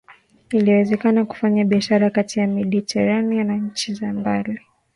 iliwezekana 0.51 1.25
kufanya 1.25 1.65
biashara 1.65 2.09
kati 2.09 2.39
ya 2.39 2.47
Mediteranea 2.47 3.43
na 3.43 3.55
nchi 3.57 3.93
za 3.93 4.13
mbali 4.13 4.59